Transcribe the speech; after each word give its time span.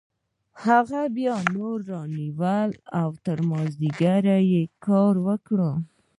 هغه 0.65 1.01
بیا 1.17 1.35
نورې 1.55 1.85
رانیولې 1.91 2.77
او 3.01 3.09
تر 3.25 3.39
مازدیګره 3.49 4.37
یې 4.51 4.63
کار 4.85 5.13
وکړ 5.27 5.57